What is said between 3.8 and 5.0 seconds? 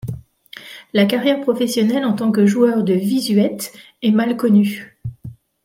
est mal connue.